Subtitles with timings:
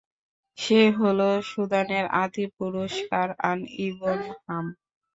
[0.57, 4.65] সে হলো সুদানের আদি পুরুষ কানআন ইবন হাম।